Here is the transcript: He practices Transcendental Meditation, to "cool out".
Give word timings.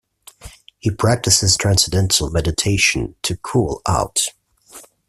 He 0.79 0.89
practices 0.89 1.55
Transcendental 1.55 2.31
Meditation, 2.31 3.13
to 3.21 3.37
"cool 3.37 3.83
out". 3.87 4.29